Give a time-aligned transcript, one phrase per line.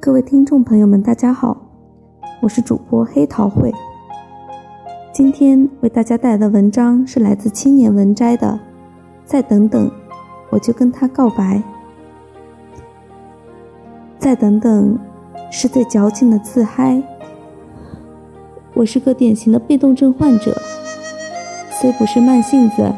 [0.00, 1.56] 各位听众朋友们，大家好，
[2.40, 3.72] 我是主播黑桃会。
[5.12, 8.48] 今天为大家带来的文章是来自青年文摘的
[9.24, 9.90] 《再等等，
[10.50, 11.56] 我就跟他告白》。
[14.18, 14.98] 再等等，
[15.50, 17.02] 是最矫情的自嗨。
[18.74, 20.56] 我是个典型的被动症患者，
[21.70, 22.90] 虽不是慢性子，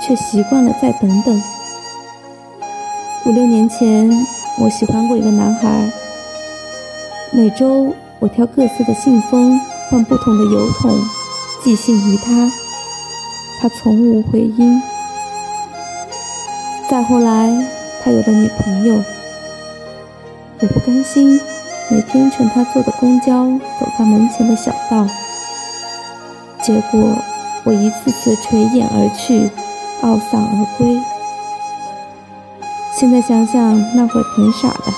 [0.00, 1.57] 却习惯了再等等。
[3.28, 4.10] 五六年前，
[4.56, 5.92] 我喜欢过一个男孩。
[7.30, 9.60] 每周我挑各色的信封，
[9.90, 10.98] 换不同的邮筒
[11.62, 12.50] 寄信于他，
[13.60, 14.80] 他从无回音。
[16.88, 17.52] 再后来，
[18.02, 18.94] 他有了女朋友，
[20.60, 21.38] 我不甘心
[21.90, 23.44] 每天乘他坐的公交
[23.78, 25.06] 走到门前的小道，
[26.62, 27.14] 结果
[27.64, 29.50] 我一次次垂眼而去，
[30.00, 30.98] 懊丧而归。
[32.98, 34.92] 现在想想，那会儿挺傻的。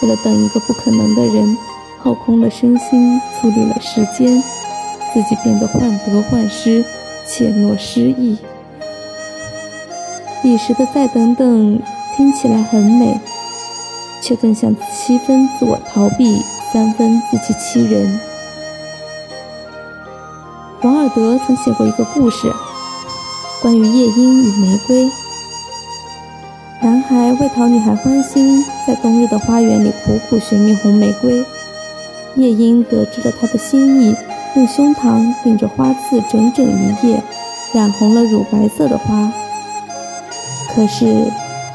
[0.00, 1.58] 为了等一个不可能的人，
[1.98, 4.40] 耗空了身心，处理了时间，
[5.12, 6.84] 自己变得患得患失，
[7.26, 8.38] 怯懦失意。
[10.44, 11.82] 彼时的再等等，
[12.16, 13.18] 听起来很美，
[14.22, 16.40] 却更像七分自我逃避，
[16.72, 18.20] 三分自欺欺人。
[20.82, 22.52] 王尔德曾写过一个故事，
[23.60, 25.10] 关于夜莺与玫瑰。
[26.80, 31.44] 男孩为讨女孩欢心，在冬日的花园里苦苦寻觅红玫瑰。
[32.36, 34.14] 夜莺得知了他的心意，
[34.54, 37.20] 用胸膛顶着花刺整整一夜，
[37.72, 39.32] 染红了乳白色的花。
[40.72, 41.24] 可是，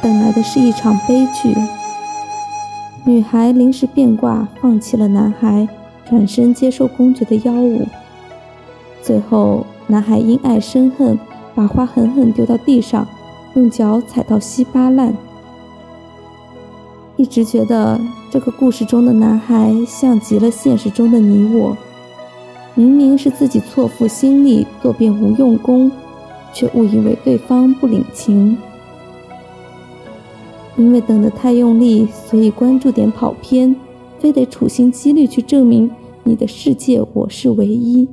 [0.01, 1.53] 等来的是一场悲剧。
[3.03, 5.67] 女孩临时变卦，放弃了男孩，
[6.09, 7.85] 转身接受公爵的邀舞。
[9.01, 11.19] 最后，男孩因爱生恨，
[11.53, 13.05] 把花狠狠丢到地上。
[13.55, 15.15] 用脚踩到稀巴烂，
[17.15, 17.99] 一直觉得
[18.31, 21.77] 这个故事中的男孩像极了现实中的你我。
[22.73, 25.91] 明明是自己错付心力做遍无用功，
[26.51, 28.57] 却误以为对方不领情。
[30.75, 33.75] 因为等得太用力，所以关注点跑偏，
[34.17, 35.91] 非得处心积虑去证明
[36.23, 38.09] 你的世界我是唯一。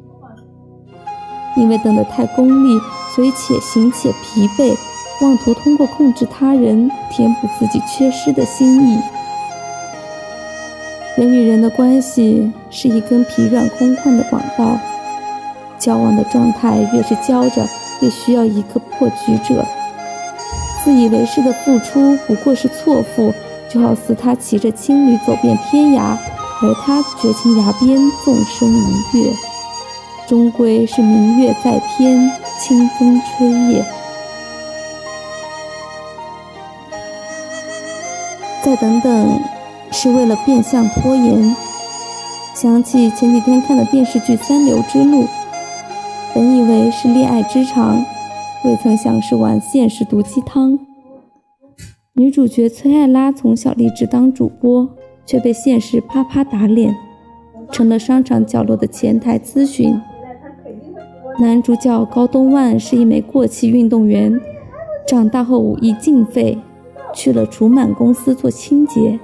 [1.56, 2.78] 因为等得太功利，
[3.16, 4.76] 所以且行且疲惫。
[5.20, 8.98] 妄图通过控制他人填补自己缺失的心意。
[11.16, 14.78] 人与人的关系是一根疲软空旷的管道，
[15.78, 17.66] 交往的状态越是焦着，
[18.00, 19.64] 越需要一个破局者。
[20.82, 23.34] 自以为是的付出不过是错付，
[23.68, 26.16] 就好似他骑着青驴走遍天涯，
[26.62, 29.30] 而他绝情崖边纵身一跃，
[30.26, 33.84] 终归是明月在天，清风吹叶。
[38.62, 39.40] 再等等，
[39.90, 41.56] 是为了变相拖延。
[42.54, 45.22] 想起前几天看的电视剧《三流之路》，
[46.34, 48.04] 本以为是恋爱之长，
[48.64, 50.78] 未曾想是碗现实毒鸡汤。
[52.12, 54.90] 女主角崔爱拉从小立志当主播，
[55.24, 56.94] 却被现实啪啪打脸，
[57.72, 59.98] 成了商场角落的前台咨询。
[61.38, 64.38] 男主角高东万是一枚过气运动员，
[65.06, 66.58] 长大后武艺尽废。
[67.12, 69.18] 去了除螨公司做清洁。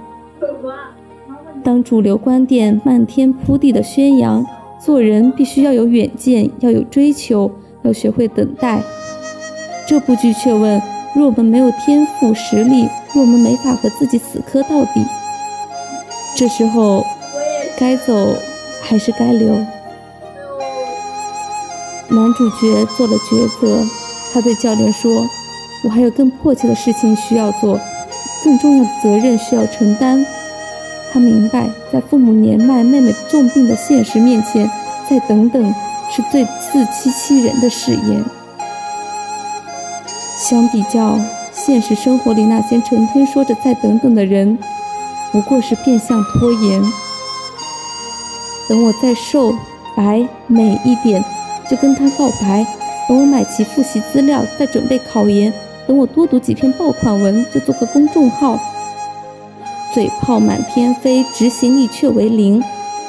[1.65, 4.47] 当主流观点漫天铺地的宣扬，
[4.79, 7.51] 做人必须要有远见，要有追求，
[7.83, 8.83] 要学会等待。
[9.89, 10.81] 这部剧却问：
[11.15, 15.05] 若我们没有天赋实力，若我们没法和自己死磕到底，
[16.37, 17.05] 这时候
[17.79, 18.15] 该走
[18.83, 19.55] 还是该留？
[22.09, 23.85] 男主角做了抉择，
[24.33, 25.27] 他对教练说。
[25.87, 27.79] 我还有更迫切的事情需要做，
[28.43, 30.27] 更重要的责任需要承担。
[31.13, 34.69] 他明白，在父母年迈、妹妹重病的现实面前，
[35.09, 35.73] 再等等
[36.11, 38.25] 是最自欺欺人的誓言。
[40.37, 41.17] 相比较，
[41.53, 44.59] 现实生活里那些成天说着再等等的人，
[45.31, 46.83] 不过是变相拖延。
[48.69, 49.55] 等我再瘦、
[49.97, 51.25] 白、美一点，
[51.71, 52.67] 就跟他告白；
[53.09, 55.53] 等我买齐复习资料，再准备考研。
[55.87, 58.59] 等我多读几篇爆款文，就做个公众号。
[59.95, 62.63] 嘴炮满天飞，执行力却为零，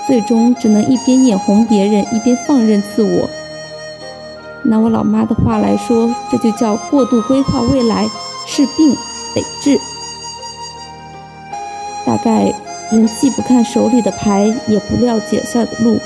[0.06, 3.30] 最终只能一边眼红别人，一边放任自我。
[4.64, 8.08] 拿我老妈的话来说，这就叫过度规划未来，
[8.46, 8.96] 是病
[9.34, 9.80] 得治。
[12.06, 12.54] 大概
[12.92, 15.98] 人既不看手里的牌，也不料脚下的路。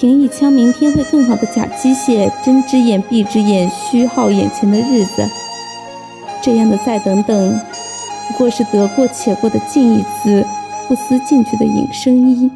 [0.00, 5.28] 凭一腔明天会更好的假机械，睁只眼闭只眼，虚耗眼前的日子。
[6.40, 7.60] 这样的再等等，
[8.28, 10.46] 不过是得过且过的近义词，
[10.86, 12.48] 不思进取的隐身衣。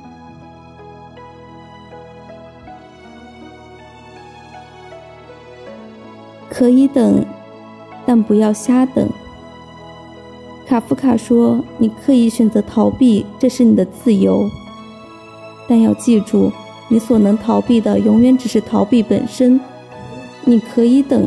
[6.48, 7.26] 可以等，
[8.06, 9.10] 但不要瞎等。
[10.68, 14.48] 卡夫卡说：“你可以选择逃避，这是你的自由。
[15.68, 16.52] 但要记住，
[16.92, 19.58] 你所能逃避的永远只是逃避本身。
[20.44, 21.26] 你可以等，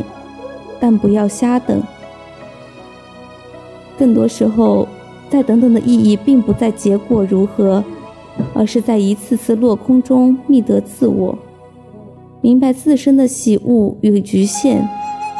[0.78, 1.82] 但不要瞎等。
[3.98, 4.86] 更多时候，
[5.28, 7.82] 再等等的意义并不在结果如何，
[8.54, 11.36] 而是在一次次落空中觅得自我，
[12.40, 14.88] 明白自身的喜恶与局限。”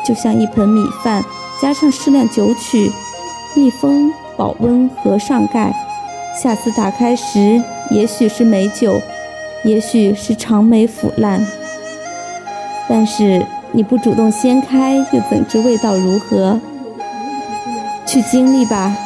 [0.04, 1.24] 就像一盆米饭，
[1.62, 2.90] 加上适量酒曲，
[3.54, 5.72] 密封保温，和上盖。
[6.42, 9.00] 下次打开时，也许是美酒，
[9.66, 11.44] 也许是长霉腐烂。
[12.88, 16.60] 但是你不主动掀开，又怎知味道如何？
[18.06, 18.96] 去经历吧，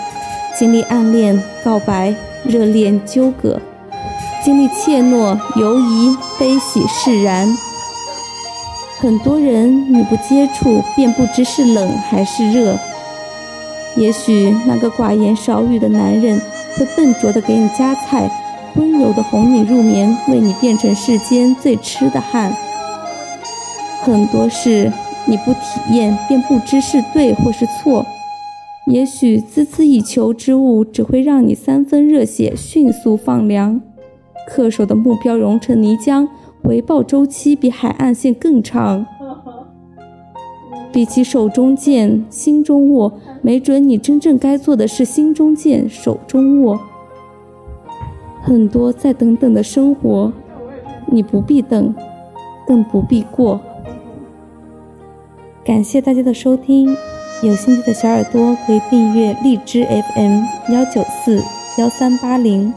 [0.58, 2.14] 经历暗恋、告白、
[2.44, 3.58] 热恋、纠葛，
[4.44, 7.48] 经历怯懦、犹疑、悲喜、释然。
[8.98, 12.78] 很多人你不接触便不知是冷还是热。
[13.96, 16.38] 也许那个寡言少语的男人
[16.76, 18.30] 会笨拙地给你夹菜，
[18.76, 22.52] 温柔的哄你入眠，为你变成世间最痴的汉。
[24.02, 24.90] 很多事
[25.26, 25.60] 你不体
[25.92, 28.04] 验便不知是对或是错。
[28.86, 33.80] 也许孜孜以求之物只会让你三分热血迅速放凉，
[34.50, 36.26] 恪守的目标融成泥浆。
[36.62, 39.06] 回报周期比海岸线更长，
[40.92, 46.78] 比起手中剑，心中握，没准你真正该做的是心中剑，手中握。
[48.50, 50.32] 很多再等等的生活，
[51.06, 51.94] 你不必等，
[52.66, 53.60] 更不必过。
[55.64, 56.96] 感谢大家的收听，
[57.44, 60.42] 有兴趣的小耳朵可以订阅荔枝 FM
[60.72, 61.40] 幺九四
[61.78, 62.74] 幺三八零。